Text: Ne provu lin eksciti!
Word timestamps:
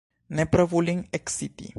Ne 0.39 0.45
provu 0.55 0.81
lin 0.87 1.03
eksciti! 1.19 1.69